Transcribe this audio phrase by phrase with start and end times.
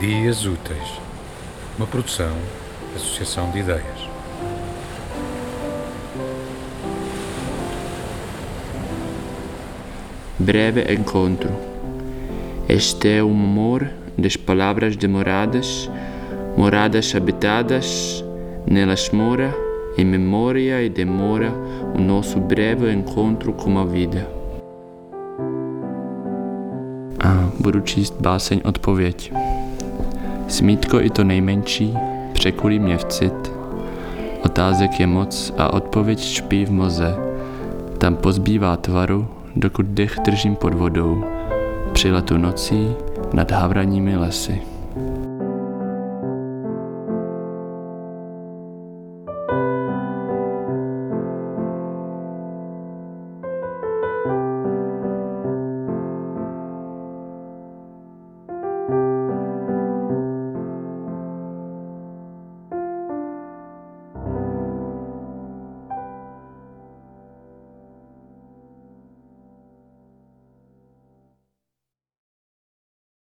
[0.00, 0.98] Dias Úteis,
[1.76, 2.34] uma produção,
[2.96, 4.08] associação de ideias.
[10.38, 11.50] Breve encontro.
[12.66, 15.90] Este é o amor das palavras demoradas,
[16.56, 18.24] moradas habitadas,
[18.66, 19.54] nelas mora,
[19.98, 21.52] em memória e demora,
[21.94, 24.26] o nosso breve encontro com a vida.
[27.18, 29.59] A budu číst báseň Odpověď.
[30.50, 31.94] Smítko i to nejmenší
[32.32, 33.52] překulí mě v cit.
[34.44, 37.16] Otázek je moc a odpověď špí v moze.
[37.98, 41.24] Tam pozbývá tvaru, dokud dech držím pod vodou.
[41.92, 42.88] Při letu nocí
[43.32, 44.60] nad havraními lesy.